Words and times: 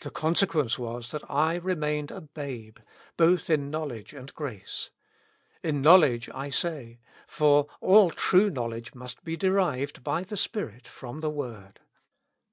The 0.00 0.10
consequence 0.10 0.76
was 0.76 1.12
that 1.12 1.22
I 1.30 1.54
remained 1.54 2.10
a 2.10 2.20
babe, 2.20 2.78
both 3.16 3.48
in 3.48 3.70
knowledge 3.70 4.12
and 4.12 4.34
grace. 4.34 4.90
In 5.62 5.80
knowledge, 5.80 6.28
I 6.34 6.50
say; 6.50 6.98
for 7.28 7.68
all 7.80 8.10
true 8.10 8.50
264 8.50 8.50
Notes. 8.50 8.54
knowledge 8.56 8.94
must 8.96 9.22
be 9.22 9.36
derived, 9.36 10.02
by 10.02 10.24
the 10.24 10.36
Spirit, 10.36 10.88
from 10.88 11.20
the 11.20 11.30
word. 11.30 11.78